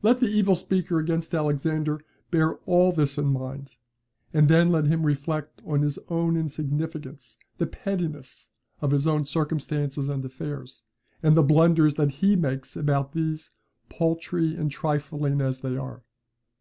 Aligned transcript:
Let 0.00 0.20
the 0.20 0.28
evil 0.28 0.54
speaker 0.54 1.00
against 1.00 1.34
Alexander 1.34 2.00
bear 2.30 2.54
all 2.66 2.92
this 2.92 3.18
in 3.18 3.26
mind, 3.26 3.74
and 4.32 4.46
then 4.46 4.70
let 4.70 4.84
him 4.84 5.04
reflect 5.04 5.60
on 5.66 5.82
his 5.82 5.98
own 6.08 6.36
insignificance, 6.36 7.36
the 7.58 7.66
pettiness 7.66 8.48
of 8.80 8.92
his 8.92 9.08
own 9.08 9.24
circumstances 9.24 10.08
and 10.08 10.24
affairs, 10.24 10.84
and 11.20 11.36
the 11.36 11.42
blunders 11.42 11.96
that 11.96 12.12
he 12.12 12.36
makes 12.36 12.76
about 12.76 13.10
these, 13.12 13.50
paltry 13.88 14.54
and 14.54 14.70
trifling 14.70 15.40
as 15.40 15.58
they 15.58 15.76
are. 15.76 16.04